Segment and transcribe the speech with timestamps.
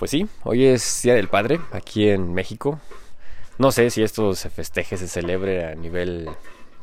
[0.00, 2.80] Pues sí, hoy es Día del Padre aquí en México.
[3.58, 6.30] No sé si esto se festeje, se celebre a nivel,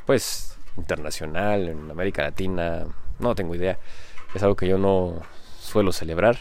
[0.05, 2.85] pues, internacional, en América Latina,
[3.17, 3.79] no tengo idea.
[4.35, 5.23] Es algo que yo no
[5.59, 6.37] suelo celebrar.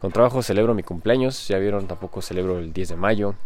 [0.00, 3.36] Con trabajo celebro mi cumpleaños, ya vieron, tampoco celebro el 10 de mayo.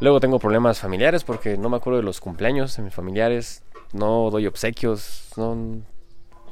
[0.00, 4.30] Luego tengo problemas familiares porque no me acuerdo de los cumpleaños de mis familiares, no
[4.30, 5.82] doy obsequios, no,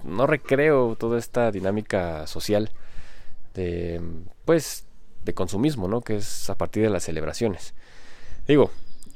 [0.04, 2.73] no recreo toda esta dinámica social
[3.54, 4.02] de,
[4.45, 4.86] pues,
[5.27, 6.00] de consumismo, ¿no?
[6.00, 7.74] Que es a partir de las celebraciones.
[8.48, 8.70] Digo,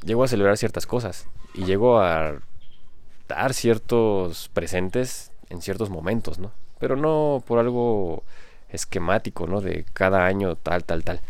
[0.05, 2.35] llego a celebrar ciertas cosas y llego a
[3.29, 6.53] dar ciertos presentes en ciertos momentos, ¿no?
[6.79, 8.25] Pero no por algo
[8.69, 9.61] esquemático, ¿no?
[9.61, 11.21] De cada año tal, tal, tal.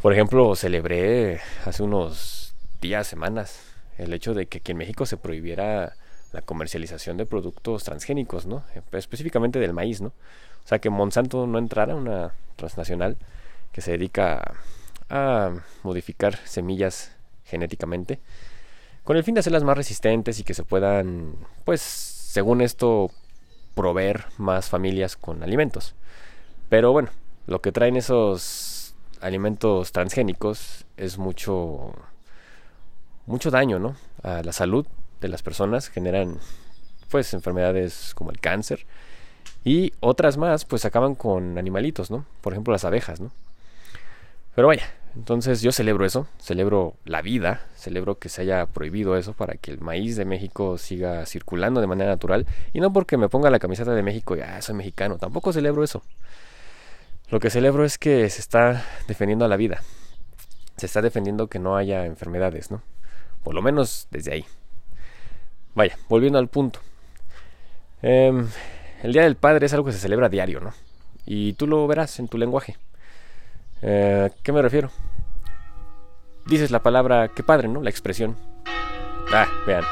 [0.00, 3.60] Por ejemplo, celebré hace unos días, semanas,
[3.98, 5.94] el hecho de que aquí en México se prohibiera
[6.32, 8.64] la comercialización de productos transgénicos, ¿no?
[8.92, 10.08] Específicamente del maíz, ¿no?
[10.08, 13.16] O sea, que Monsanto no entrara, una transnacional,
[13.74, 14.54] que se dedica
[15.10, 18.20] a modificar semillas genéticamente
[19.02, 23.10] con el fin de hacerlas más resistentes y que se puedan, pues, según esto,
[23.74, 25.94] proveer más familias con alimentos.
[26.70, 27.10] Pero bueno,
[27.46, 31.92] lo que traen esos alimentos transgénicos es mucho
[33.26, 33.96] mucho daño, ¿no?
[34.22, 34.86] A la salud
[35.20, 36.38] de las personas, generan
[37.10, 38.86] pues enfermedades como el cáncer
[39.64, 42.24] y otras más pues acaban con animalitos, ¿no?
[42.40, 43.32] Por ejemplo, las abejas, ¿no?
[44.54, 49.32] Pero vaya, entonces yo celebro eso, celebro la vida, celebro que se haya prohibido eso
[49.32, 53.28] para que el maíz de México siga circulando de manera natural y no porque me
[53.28, 56.02] ponga la camiseta de México y ah, soy mexicano, tampoco celebro eso.
[57.30, 59.82] Lo que celebro es que se está defendiendo a la vida,
[60.76, 62.82] se está defendiendo que no haya enfermedades, ¿no?
[63.42, 64.44] Por lo menos desde ahí.
[65.74, 66.80] Vaya, volviendo al punto.
[68.02, 68.48] Em,
[69.02, 70.72] el Día del Padre es algo que se celebra diario, ¿no?
[71.24, 72.76] Y tú lo verás en tu lenguaje.
[73.86, 74.88] Eh, ¿Qué me refiero?
[76.46, 77.82] Dices la palabra, qué padre, ¿no?
[77.82, 78.34] La expresión.
[79.30, 79.84] Ah, vean.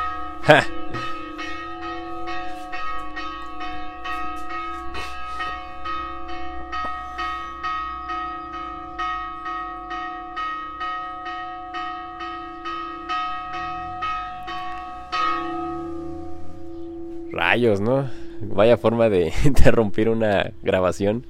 [17.30, 18.08] Rayos, ¿no?
[18.40, 21.26] Vaya forma de interrumpir una grabación.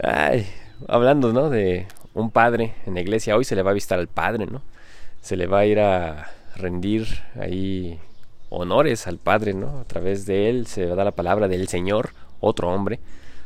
[0.00, 0.46] Ay,
[0.88, 1.50] hablando, ¿no?
[1.50, 4.62] De un padre en la iglesia, hoy se le va a visitar al padre, ¿no?
[5.20, 7.06] Se le va a ir a rendir
[7.38, 7.98] ahí
[8.48, 9.80] honores al padre, ¿no?
[9.80, 12.10] A través de él se va a dar la palabra del Señor,
[12.40, 13.00] otro hombre.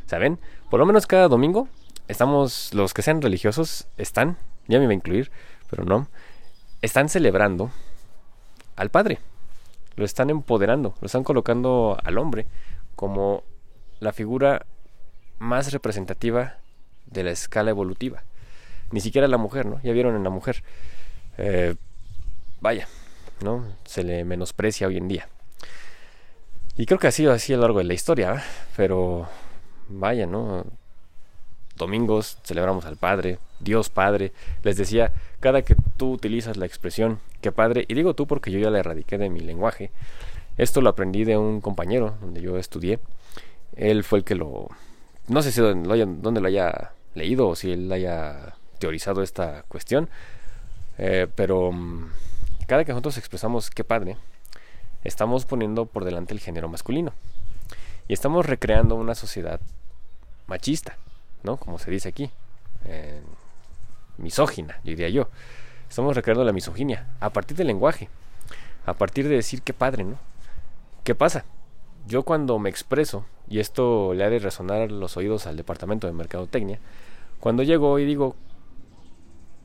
[0.05, 0.39] ¿Saben?
[0.69, 1.67] Por lo menos cada domingo
[2.07, 4.37] estamos, los que sean religiosos, están,
[4.67, 5.31] ya me iba a incluir,
[5.69, 6.07] pero no,
[6.81, 7.71] están celebrando
[8.75, 9.19] al padre.
[9.95, 12.47] Lo están empoderando, lo están colocando al hombre
[12.95, 13.43] como
[13.99, 14.65] la figura
[15.39, 16.57] más representativa
[17.11, 18.23] de la escala evolutiva.
[18.91, 19.79] Ni siquiera la mujer, ¿no?
[19.83, 20.63] Ya vieron en la mujer.
[21.37, 21.75] Eh,
[22.59, 22.87] vaya,
[23.41, 23.65] ¿no?
[23.85, 25.27] Se le menosprecia hoy en día.
[26.77, 28.41] Y creo que ha sido así a lo largo de la historia, ¿eh?
[28.75, 29.27] pero
[29.89, 30.65] vaya, ¿no?
[31.75, 34.33] Domingos celebramos al Padre, Dios Padre.
[34.63, 38.59] Les decía, cada que tú utilizas la expresión que Padre, y digo tú porque yo
[38.59, 39.91] ya la erradiqué de mi lenguaje,
[40.57, 42.99] esto lo aprendí de un compañero donde yo estudié.
[43.75, 44.69] Él fue el que lo...
[45.27, 50.09] No sé si dónde lo haya leído o si él haya teorizado esta cuestión.
[50.97, 52.11] Eh, pero mm,
[52.67, 54.17] cada que nosotros expresamos qué padre,
[55.03, 57.13] estamos poniendo por delante el género masculino.
[58.07, 59.59] Y estamos recreando una sociedad
[60.47, 60.97] machista,
[61.43, 61.57] ¿no?
[61.57, 62.29] Como se dice aquí.
[64.17, 65.29] misógina, diría yo.
[65.89, 68.09] Estamos recreando la misoginia a partir del lenguaje.
[68.85, 70.17] A partir de decir qué padre, ¿no?
[71.03, 71.45] ¿Qué pasa?
[72.07, 76.13] Yo cuando me expreso, y esto le ha de resonar los oídos al departamento de
[76.13, 76.79] mercadotecnia,
[77.39, 78.35] cuando llego y digo,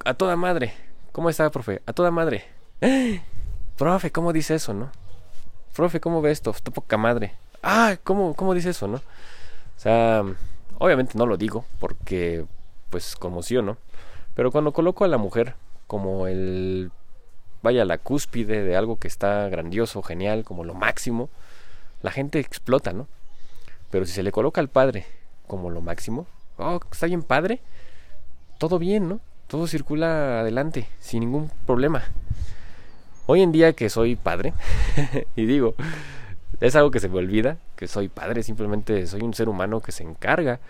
[0.04, 0.72] a toda madre,
[1.12, 1.82] ¿cómo está, profe?
[1.86, 2.44] A toda madre.
[3.76, 4.90] Profe, ¿cómo dice eso, no?
[5.74, 6.50] Profe, ¿cómo ve esto?
[6.50, 7.34] Está poca madre.
[7.62, 8.96] Ah, ¿cómo, ¿cómo dice eso, no?
[8.96, 10.24] O sea,
[10.78, 12.46] obviamente no lo digo porque,
[12.88, 13.76] pues, conmociono.
[14.34, 15.54] Pero cuando coloco a la mujer
[15.86, 16.90] como el,
[17.62, 21.28] vaya, la cúspide de algo que está grandioso, genial, como lo máximo,
[22.02, 23.08] la gente explota, ¿no?
[23.90, 25.06] Pero si se le coloca al padre
[25.46, 26.26] como lo máximo,
[26.58, 27.60] oh, está bien padre,
[28.58, 29.20] todo bien, ¿no?
[29.46, 32.04] Todo circula adelante, sin ningún problema.
[33.26, 34.52] Hoy en día que soy padre,
[35.36, 35.74] y digo,
[36.60, 39.92] es algo que se me olvida, que soy padre, simplemente soy un ser humano que
[39.92, 40.60] se encarga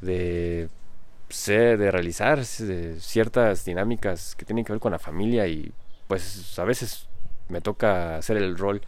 [0.00, 0.68] de
[1.28, 5.72] ser, de realizar ciertas dinámicas que tienen que ver con la familia y
[6.06, 7.08] pues a veces
[7.48, 8.82] me toca hacer el rol,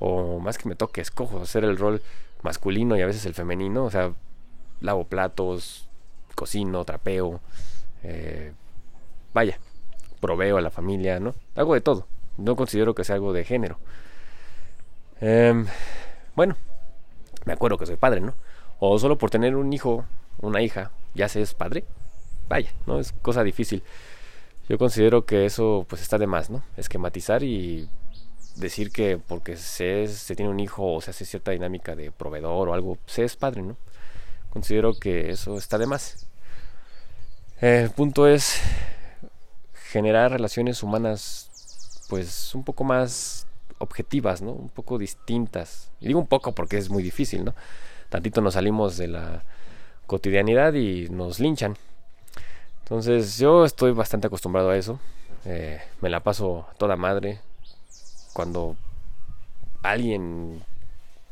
[0.00, 2.02] o más que me toque, escojo hacer el rol
[2.42, 4.12] masculino y a veces el femenino, o sea,
[4.80, 5.88] lavo platos,
[6.34, 7.40] cocino, trapeo,
[8.06, 8.52] Eh,
[9.32, 9.58] vaya,
[10.20, 11.34] proveo a la familia, ¿no?
[11.56, 12.06] Hago de todo.
[12.36, 13.78] No considero que sea algo de género.
[15.20, 15.66] Em,
[16.34, 16.56] bueno,
[17.46, 18.34] me acuerdo que soy padre, ¿no?
[18.78, 20.04] O solo por tener un hijo,
[20.40, 21.84] una hija, ya se es padre.
[22.48, 23.00] Vaya, ¿no?
[23.00, 23.82] Es cosa difícil.
[24.68, 26.62] Yo considero que eso pues está de más, ¿no?
[26.76, 27.88] Esquematizar y
[28.56, 32.74] decir que porque se, tiene un hijo o se hace cierta dinámica de proveedor o
[32.74, 33.76] algo, se es padre, ¿no?
[34.50, 36.26] Considero que eso está de más.
[37.60, 38.60] El punto es
[39.90, 41.50] generar relaciones humanas
[42.08, 43.46] pues un poco más
[43.78, 44.52] objetivas, ¿no?
[44.52, 45.90] Un poco distintas.
[46.00, 47.54] Y digo un poco porque es muy difícil, ¿no?
[48.08, 49.42] Tantito nos salimos de la
[50.06, 51.76] cotidianidad y nos linchan.
[52.80, 55.00] Entonces yo estoy bastante acostumbrado a eso.
[55.46, 57.40] Eh, me la paso toda madre.
[58.34, 58.76] Cuando
[59.82, 60.62] alguien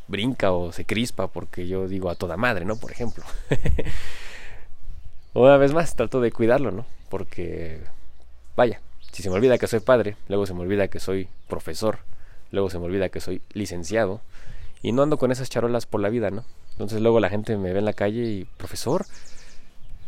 [0.09, 2.77] brinca o se crispa porque yo digo a toda madre, ¿no?
[2.77, 3.25] Por ejemplo.
[5.35, 6.87] Una vez más, trato de cuidarlo, ¿no?
[7.09, 7.81] Porque,
[8.57, 8.81] vaya,
[9.13, 12.01] si se me olvida que soy padre, luego se me olvida que soy profesor,
[12.51, 14.21] luego se me olvida que soy licenciado,
[14.83, 16.45] y no ando con esas charolas por la vida, ¿no?
[16.73, 19.07] Entonces luego la gente me ve en la calle y, profesor,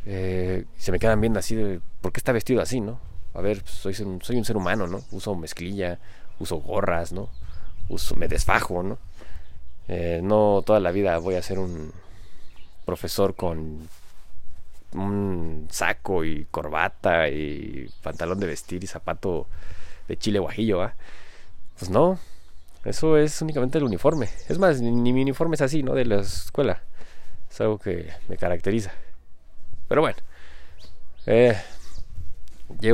[0.05, 3.01] eh, se me quedan viendo así de, ¿por qué está vestido así, no?
[3.33, 5.03] A ver, pues, soy, soy un ser humano, ¿no?
[5.11, 5.99] Uso mezclilla,
[6.39, 7.29] uso gorras, ¿no?
[7.89, 8.99] Uso, me desfajo, ¿no?
[9.89, 11.93] Eh, no toda la vida voy a ser un
[12.85, 13.89] profesor con
[14.95, 19.47] un saco y corbata y pantalón de vestir y zapato
[20.09, 20.91] de chile guajillo,
[21.79, 22.19] Pues no,
[22.85, 24.29] eso es únicamente el uniforme.
[24.49, 25.95] Es más, ni, mi uniforme es así, ¿no?
[25.95, 26.83] De la escuela.
[27.51, 28.93] Es algo que me caracteriza.
[29.89, 30.19] Pero bueno,
[31.27, 31.57] eh,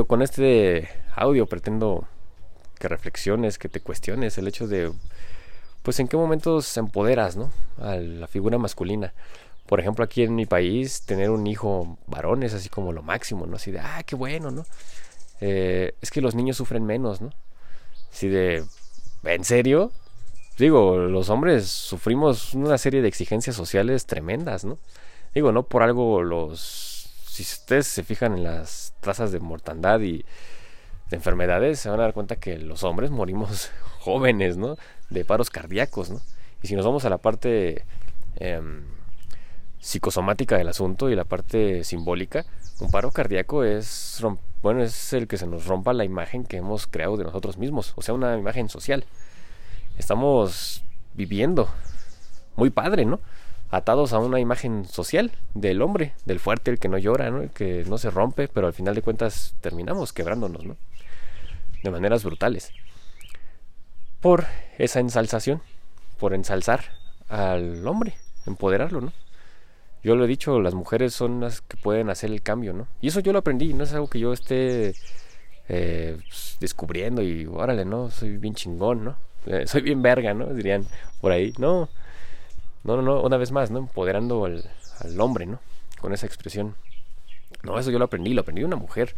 [0.07, 2.07] con este audio, pretendo
[2.81, 4.91] que reflexiones, que te cuestiones el hecho de,
[5.83, 7.51] pues en qué momentos empoderas, ¿no?
[7.79, 9.13] A la figura masculina
[9.71, 13.45] por ejemplo, aquí en mi país, tener un hijo varón es así como lo máximo,
[13.45, 13.55] ¿no?
[13.55, 14.65] Así de, ah, qué bueno, ¿no?
[15.39, 17.29] Eh, es que los niños sufren menos, ¿no?
[18.11, 18.65] Así de,
[19.23, 19.93] ¿en serio?
[20.57, 24.77] Digo, los hombres sufrimos una serie de exigencias sociales tremendas, ¿no?
[25.33, 27.09] Digo, no por algo los...
[27.27, 30.25] Si ustedes se fijan en las tasas de mortandad y
[31.11, 33.69] de enfermedades, se van a dar cuenta que los hombres morimos
[33.99, 34.77] jóvenes, ¿no?
[35.11, 36.21] De paros cardíacos, ¿no?
[36.63, 37.85] Y si nos vamos a la parte...
[38.37, 38.59] Eh,
[39.81, 42.45] psicosomática del asunto y la parte simbólica,
[42.79, 44.23] un paro cardíaco es,
[44.61, 47.93] bueno, es el que se nos rompa la imagen que hemos creado de nosotros mismos,
[47.95, 49.03] o sea, una imagen social.
[49.97, 50.83] Estamos
[51.15, 51.67] viviendo
[52.55, 53.19] muy padre, ¿no?
[53.71, 57.41] Atados a una imagen social del hombre, del fuerte, el que no llora, ¿no?
[57.41, 60.77] El que no se rompe, pero al final de cuentas terminamos quebrándonos, ¿no?
[61.83, 62.71] De maneras brutales.
[64.19, 64.45] Por
[64.77, 65.61] esa ensalzación,
[66.19, 66.83] por ensalzar
[67.27, 69.13] al hombre, empoderarlo, ¿no?
[70.03, 72.87] yo lo he dicho, las mujeres son las que pueden hacer el cambio, ¿no?
[73.01, 74.95] Y eso yo lo aprendí, no es algo que yo esté
[75.69, 78.09] eh, pues, descubriendo y órale, ¿no?
[78.09, 79.15] Soy bien chingón, ¿no?
[79.47, 80.53] Eh, soy bien verga, ¿no?
[80.53, 80.85] Dirían
[81.19, 81.51] por ahí.
[81.57, 81.89] No,
[82.83, 83.79] no, no, no, una vez más, ¿no?
[83.79, 84.63] Empoderando al,
[84.99, 85.59] al hombre, ¿no?
[85.99, 86.75] Con esa expresión.
[87.63, 89.15] No, eso yo lo aprendí, lo aprendí de una mujer.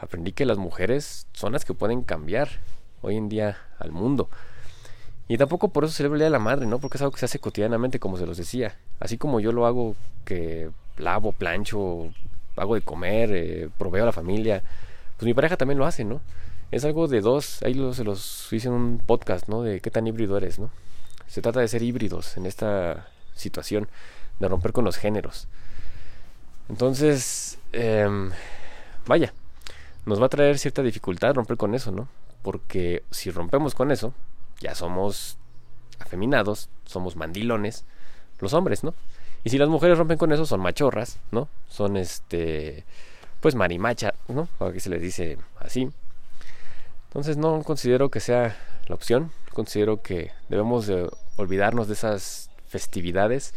[0.00, 2.48] Aprendí que las mujeres son las que pueden cambiar
[3.02, 4.28] hoy en día al mundo.
[5.28, 6.80] Y tampoco por eso celebro el Día de la Madre, ¿no?
[6.80, 8.76] Porque es algo que se hace cotidianamente, como se los decía.
[8.98, 9.94] Así como yo lo hago,
[10.24, 12.10] que lavo, plancho,
[12.56, 14.62] hago de comer, eh, proveo a la familia,
[15.16, 16.20] pues mi pareja también lo hace, ¿no?
[16.70, 19.62] Es algo de dos, ahí se los hice en un podcast, ¿no?
[19.62, 20.70] De qué tan híbrido eres, ¿no?
[21.26, 23.88] Se trata de ser híbridos en esta situación,
[24.38, 25.46] de romper con los géneros.
[26.68, 28.30] Entonces, em,
[29.06, 29.32] vaya,
[30.06, 32.08] nos va a traer cierta dificultad romper con eso, ¿no?
[32.42, 34.14] Porque si rompemos con eso,
[34.60, 35.36] ya somos
[35.98, 37.84] afeminados, somos mandilones,
[38.38, 38.94] los hombres, ¿no?
[39.44, 41.48] Y si las mujeres rompen con eso, son machorras, ¿no?
[41.68, 42.84] Son este,
[43.40, 44.48] pues marimacha, ¿no?
[44.72, 45.90] que se les dice así.
[47.08, 53.54] Entonces no considero que sea la opción, considero que debemos de olvidarnos de esas festividades,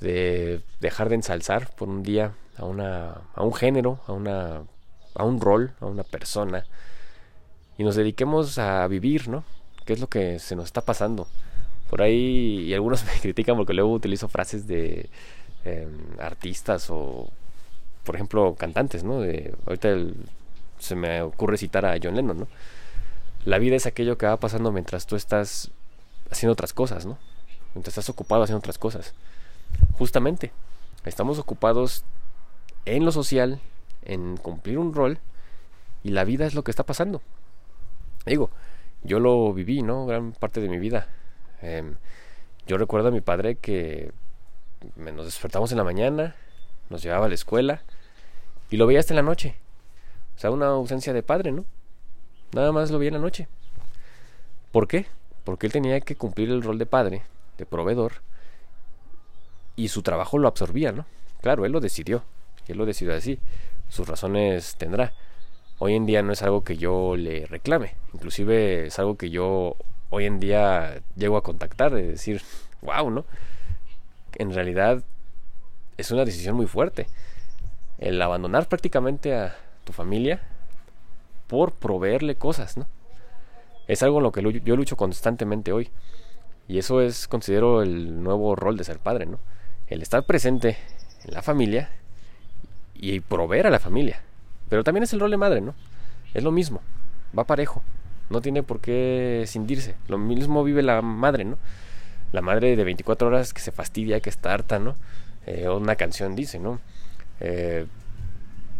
[0.00, 4.62] de dejar de ensalzar por un día a, una, a un género, a, una,
[5.14, 6.64] a un rol, a una persona,
[7.78, 9.44] y nos dediquemos a vivir, ¿no?
[9.84, 11.26] qué es lo que se nos está pasando.
[11.90, 15.08] Por ahí, y algunos me critican porque luego utilizo frases de
[15.64, 17.30] em, artistas o,
[18.04, 19.20] por ejemplo, cantantes, ¿no?
[19.20, 19.96] De, ahorita
[20.78, 22.48] se me ocurre citar a John Lennon, ¿no?
[23.44, 25.70] La vida es aquello que va pasando mientras tú estás
[26.30, 27.18] haciendo otras cosas, ¿no?
[27.74, 29.14] Mientras estás ocupado haciendo otras cosas.
[29.92, 30.52] Justamente,
[31.04, 32.04] estamos ocupados
[32.84, 33.60] en lo social,
[34.02, 35.18] en cumplir un rol,
[36.02, 37.22] y la vida es lo que está pasando.
[38.26, 38.50] Digo,
[39.02, 40.06] yo lo viví, ¿no?
[40.06, 41.08] Gran parte de mi vida.
[41.60, 41.96] Em,
[42.66, 44.12] yo recuerdo a mi padre que
[44.96, 46.34] nos despertamos en la mañana,
[46.90, 47.82] nos llevaba a la escuela
[48.70, 49.54] Y lo veía hasta en la noche.
[50.36, 51.64] O sea, una ausencia de padre, ¿no?
[52.52, 53.48] Nada más lo veía en la noche.
[54.72, 55.06] ¿Por qué?
[55.44, 57.22] Porque él tenía que cumplir el rol de padre,
[57.58, 58.12] de proveedor,
[59.76, 61.04] y su trabajo lo absorbía, ¿no?
[61.42, 62.22] Claro, él lo decidió,
[62.68, 63.38] él lo decidió así,
[63.92, 65.12] sus razones tendrá.
[65.78, 69.76] Hoy en día no es algo que yo le reclame, inclusive es algo que yo
[70.08, 72.40] hoy en día llego a contactar, de decir,
[72.80, 73.26] wow, ¿no?
[74.36, 75.04] En realidad
[75.98, 77.06] es una decisión muy fuerte.
[77.98, 80.40] El abandonar prácticamente a tu familia
[81.46, 82.86] por proveerle cosas, ¿no?
[83.88, 85.90] Es algo en lo que yo lucho constantemente hoy.
[86.66, 89.38] Y eso es, considero, el nuevo rol de ser padre, ¿no?
[89.86, 90.78] El estar presente
[91.24, 91.90] en la familia
[92.94, 94.20] y proveer a la familia.
[94.68, 95.74] Pero también es el rol de madre, ¿no?
[96.34, 96.80] Es lo mismo,
[97.36, 97.82] va parejo.
[98.30, 99.94] No tiene por qué cindirse.
[100.08, 101.58] Lo mismo vive la madre, ¿no?
[102.32, 104.96] La madre de 24 horas que se fastidia, que está harta, ¿no?
[105.46, 106.80] Eh, una canción dice, ¿no?
[107.40, 107.86] Eh,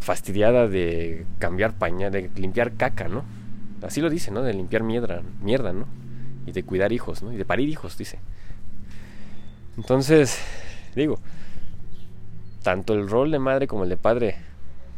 [0.01, 3.25] fastidiada de cambiar paña, de limpiar caca, ¿no?
[3.83, 4.43] Así lo dice, ¿no?
[4.43, 5.87] De limpiar mierda, mierda, ¿no?
[6.47, 7.33] Y de cuidar hijos, ¿no?
[7.33, 8.19] Y de parir hijos, dice.
[9.77, 10.39] Entonces,
[10.95, 11.19] digo,
[12.63, 14.37] tanto el rol de madre como el de padre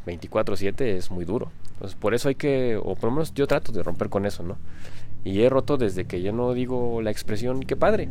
[0.07, 1.51] 24/7 es muy duro.
[1.75, 4.43] Entonces, por eso hay que, o por lo menos yo trato de romper con eso,
[4.43, 4.57] ¿no?
[5.25, 8.09] Y he roto desde que yo no digo la expresión que padre,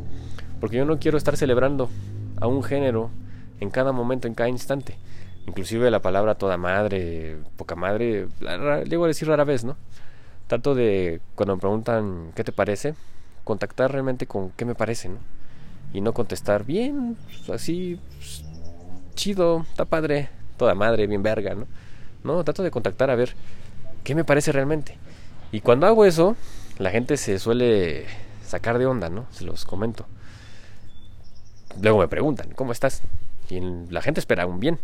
[0.60, 1.89] porque yo no quiero estar celebrando
[2.41, 3.10] a un género
[3.60, 4.98] en cada momento, en cada instante.
[5.48, 8.27] Inclusive la palabra toda madre, poca madre,
[8.89, 9.75] llego a decir rara vez, ¿no?
[10.48, 12.95] Trato de, cuando me preguntan qué te parece,
[13.43, 15.17] contactar realmente con qué me parece, ¿no?
[15.93, 17.17] Y no contestar bien,
[17.53, 18.00] así,
[19.13, 21.67] chido, está padre, toda madre, bien verga, ¿no?
[22.24, 23.36] No, trato de contactar a ver
[24.03, 24.98] qué me parece realmente.
[25.51, 26.36] Y cuando hago eso,
[26.77, 28.05] la gente se suele
[28.46, 29.25] sacar de onda, ¿no?
[29.32, 30.05] Se los comento.
[31.82, 33.01] Luego me preguntan, ¿cómo estás?
[33.50, 34.79] Y la gente espera un bien.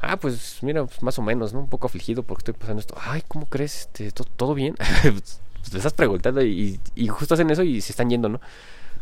[0.00, 1.60] Ah, pues mira, pues, más o menos, ¿no?
[1.60, 2.94] Un poco afligido porque estoy pasando esto.
[2.98, 3.90] Ay, ¿cómo crees?
[3.94, 4.74] Este, ¿Todo bien?
[5.02, 5.40] pues
[5.70, 8.40] te estás preguntando y, y, justo hacen eso y se están yendo, ¿no?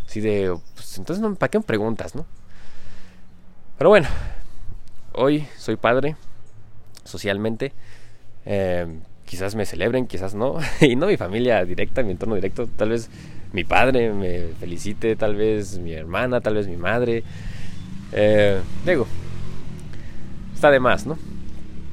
[0.06, 2.26] Así de, pues entonces, ¿para qué me preguntas, no?
[3.76, 4.08] Pero bueno,
[5.18, 6.16] hoy soy padre,
[7.04, 7.72] socialmente.
[8.46, 8.86] Eh,
[9.26, 10.58] quizás me celebren, quizás no.
[10.80, 12.68] y no mi familia directa, mi entorno directo.
[12.76, 13.10] Tal vez
[13.52, 17.24] mi padre me felicite, tal vez mi hermana, tal vez mi madre.
[18.12, 19.06] Eh, digo,
[20.54, 21.18] está de más, ¿no?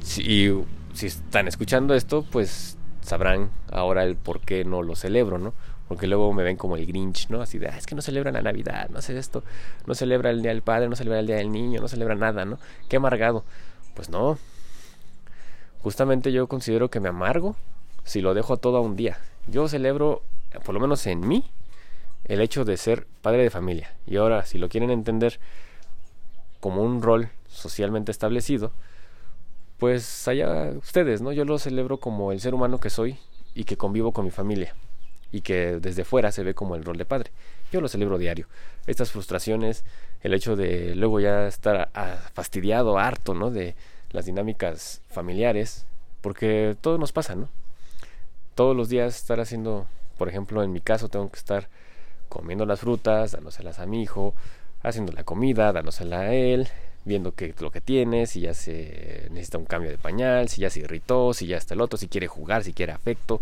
[0.00, 0.50] Si,
[0.94, 5.52] si están escuchando esto, pues sabrán ahora el por qué no lo celebro, ¿no?
[5.88, 7.40] Porque luego me ven como el Grinch, ¿no?
[7.40, 9.44] Así de, ah, es que no celebran la Navidad, no sé esto,
[9.86, 12.44] no celebra el Día del Padre, no celebra el Día del Niño, no celebra nada,
[12.44, 12.58] ¿no?
[12.88, 13.44] Qué amargado.
[13.94, 14.38] Pues no.
[15.80, 17.54] Justamente yo considero que me amargo
[18.04, 19.18] si lo dejo todo a un día.
[19.46, 20.22] Yo celebro,
[20.64, 21.44] por lo menos en mí,
[22.24, 23.94] el hecho de ser padre de familia.
[24.06, 25.38] Y ahora, si lo quieren entender
[26.60, 28.72] como un rol socialmente establecido,
[29.78, 31.30] pues allá ustedes, ¿no?
[31.30, 33.18] Yo lo celebro como el ser humano que soy
[33.54, 34.74] y que convivo con mi familia
[35.32, 37.30] y que desde fuera se ve como el rol de padre.
[37.72, 38.46] Yo lo celebro diario.
[38.86, 39.84] Estas frustraciones,
[40.22, 41.90] el hecho de luego ya estar
[42.32, 43.50] fastidiado, harto, ¿no?
[43.50, 43.74] De
[44.10, 45.86] las dinámicas familiares,
[46.20, 47.48] porque todo nos pasa, ¿no?
[48.54, 51.68] Todos los días estar haciendo, por ejemplo, en mi caso tengo que estar
[52.28, 54.34] comiendo las frutas, dándoselas a mi hijo,
[54.82, 56.68] haciendo la comida, dándosela a él,
[57.04, 60.70] viendo qué lo que tiene, si ya se necesita un cambio de pañal, si ya
[60.70, 63.40] se irritó, si ya está el otro, si quiere jugar, si quiere afecto.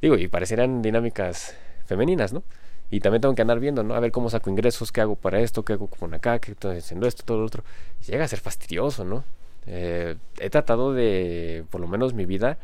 [0.00, 2.42] Digo, y parecerán dinámicas femeninas, ¿no?
[2.90, 3.94] Y también tengo que andar viendo, ¿no?
[3.94, 6.78] A ver cómo saco ingresos, qué hago para esto, qué hago con acá, qué estoy
[6.78, 7.64] haciendo esto, todo lo otro.
[8.06, 9.24] llega a ser fastidioso, ¿no?
[9.66, 12.58] Eh, he tratado de, por lo menos mi vida,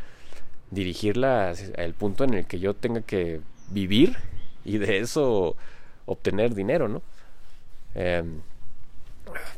[0.70, 4.16] dirigirla al punto en el que yo tenga que vivir
[4.64, 5.56] y de eso
[6.06, 7.02] obtener dinero, ¿no?
[7.94, 8.40] Em,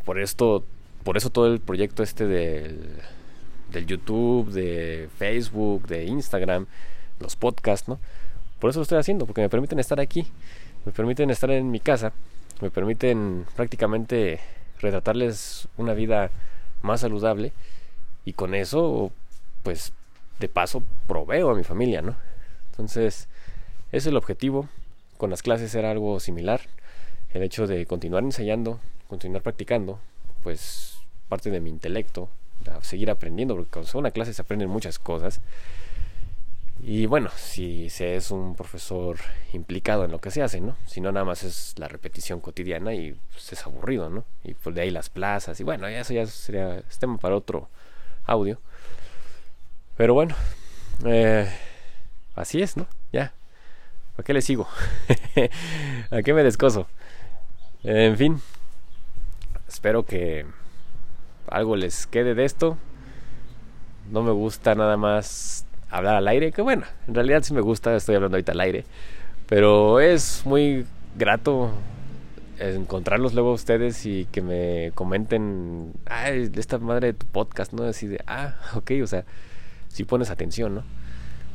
[0.04, 0.64] por esto,
[1.04, 3.00] por eso todo el proyecto este del,
[3.70, 6.66] del YouTube, de Facebook, de Instagram,
[7.24, 7.98] los podcasts, ¿no?
[8.60, 10.26] Por eso lo estoy haciendo, porque me permiten estar aquí,
[10.84, 12.12] me permiten estar en mi casa,
[12.60, 14.40] me permiten prácticamente
[14.80, 16.30] retratarles una vida
[16.82, 17.52] más saludable
[18.24, 19.10] y con eso,
[19.62, 19.92] pues,
[20.38, 22.16] de paso proveo a mi familia, ¿no?
[22.70, 23.28] Entonces,
[23.88, 24.68] ese es el objetivo.
[25.16, 26.60] Con las clases era algo similar.
[27.32, 30.00] El hecho de continuar ensayando, continuar practicando,
[30.42, 32.28] pues parte de mi intelecto,
[32.82, 35.40] seguir aprendiendo, porque con una clase se aprenden muchas cosas.
[36.80, 39.16] Y bueno, si se es un profesor
[39.52, 40.76] implicado en lo que se hace, ¿no?
[40.86, 44.24] Si no, nada más es la repetición cotidiana y pues, es aburrido, ¿no?
[44.42, 47.68] Y pues de ahí las plazas, y bueno, eso ya sería tema para otro
[48.26, 48.60] audio.
[49.96, 50.34] Pero bueno,
[51.04, 51.48] eh,
[52.34, 52.86] así es, ¿no?
[53.12, 53.32] Ya.
[54.18, 54.68] ¿A qué le sigo?
[56.10, 56.86] ¿A qué me descoso?
[57.82, 58.40] En fin,
[59.68, 60.46] espero que
[61.48, 62.76] algo les quede de esto.
[64.10, 65.66] No me gusta nada más
[65.96, 68.84] hablar al aire, que bueno, en realidad sí me gusta, estoy hablando ahorita al aire,
[69.46, 70.86] pero es muy
[71.16, 71.70] grato
[72.58, 77.84] encontrarlos luego ustedes y que me comenten, ay, esta madre de tu podcast, ¿no?
[77.84, 79.24] Así de, ah, ok, o sea,
[79.88, 80.82] si pones atención, ¿no?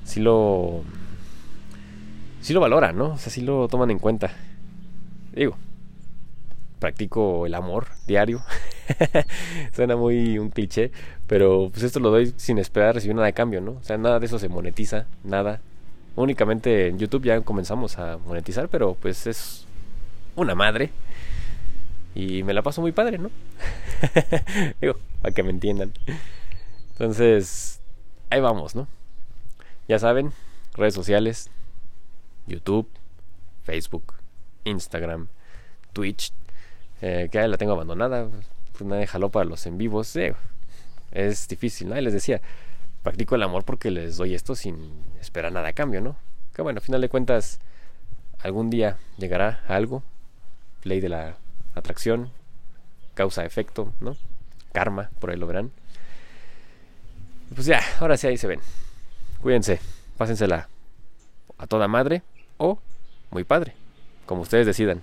[0.04, 0.84] Si lo,
[2.42, 3.14] si lo valoran, ¿no?
[3.14, 4.32] O sea, si lo toman en cuenta.
[5.34, 5.58] Digo,
[6.80, 8.42] practico el amor diario.
[9.74, 10.92] Suena muy un cliché,
[11.28, 13.72] pero pues esto lo doy sin esperar recibir nada de cambio, ¿no?
[13.74, 15.62] O sea, nada de eso se monetiza, nada.
[16.16, 19.66] Únicamente en YouTube ya comenzamos a monetizar, pero pues es
[20.36, 20.92] una madre.
[22.16, 23.30] Y me la paso muy padre, ¿no?
[24.82, 25.94] Digo, para que me entiendan.
[26.94, 27.80] Entonces,
[28.30, 28.88] ahí vamos, ¿no?
[29.88, 30.34] Ya saben,
[30.74, 31.50] redes sociales,
[32.48, 32.90] YouTube,
[33.64, 34.16] Facebook,
[34.66, 35.28] Instagram,
[35.94, 36.34] Twitch,
[37.02, 38.28] eh, que la tengo abandonada,
[38.72, 40.36] pues nadie jaló para los en vivos, eh,
[41.12, 42.00] es difícil, ¿no?
[42.00, 42.42] les decía,
[43.04, 46.16] practico el amor porque les doy esto sin esperar nada a cambio, ¿no?
[46.54, 47.60] Que bueno, a final de cuentas,
[48.40, 50.04] algún día llegará algo,
[50.84, 51.38] ley de la
[51.76, 52.32] atracción,
[53.14, 54.16] causa-efecto, ¿no?
[54.72, 55.72] Karma, por ahí lo verán.
[57.54, 58.60] Pues ya, ahora sí ahí se ven.
[59.42, 59.80] Cuídense,
[60.18, 60.70] pásensela
[61.58, 62.22] a toda madre
[62.58, 62.80] o
[63.32, 63.74] muy padre,
[64.26, 65.02] como ustedes decidan.